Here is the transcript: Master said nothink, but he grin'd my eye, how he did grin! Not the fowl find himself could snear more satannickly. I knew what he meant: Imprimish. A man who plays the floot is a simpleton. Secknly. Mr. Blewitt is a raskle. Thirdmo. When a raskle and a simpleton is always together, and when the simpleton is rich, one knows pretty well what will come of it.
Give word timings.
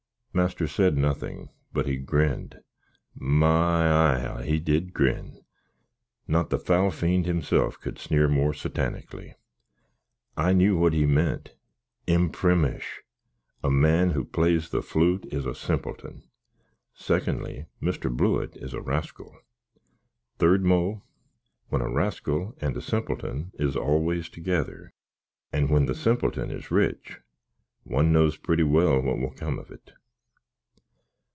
Master 0.33 0.65
said 0.65 0.95
nothink, 0.97 1.49
but 1.73 1.87
he 1.87 1.97
grin'd 1.97 2.61
my 3.13 3.91
eye, 4.13 4.19
how 4.19 4.37
he 4.37 4.61
did 4.61 4.93
grin! 4.93 5.41
Not 6.25 6.49
the 6.49 6.57
fowl 6.57 6.89
find 6.89 7.25
himself 7.25 7.77
could 7.77 7.95
snear 7.99 8.29
more 8.31 8.53
satannickly. 8.53 9.33
I 10.37 10.53
knew 10.53 10.77
what 10.77 10.93
he 10.93 11.05
meant: 11.05 11.53
Imprimish. 12.07 13.01
A 13.61 13.69
man 13.69 14.11
who 14.11 14.23
plays 14.23 14.69
the 14.69 14.79
floot 14.81 15.25
is 15.33 15.45
a 15.45 15.53
simpleton. 15.53 16.23
Secknly. 16.97 17.65
Mr. 17.81 18.09
Blewitt 18.09 18.55
is 18.55 18.73
a 18.73 18.79
raskle. 18.79 19.35
Thirdmo. 20.39 21.01
When 21.67 21.81
a 21.81 21.89
raskle 21.89 22.55
and 22.61 22.77
a 22.77 22.81
simpleton 22.81 23.51
is 23.55 23.75
always 23.75 24.29
together, 24.29 24.93
and 25.51 25.69
when 25.69 25.87
the 25.87 25.93
simpleton 25.93 26.51
is 26.51 26.71
rich, 26.71 27.19
one 27.83 28.13
knows 28.13 28.37
pretty 28.37 28.63
well 28.63 29.01
what 29.01 29.17
will 29.19 29.33
come 29.33 29.59
of 29.59 29.69
it. 29.71 29.91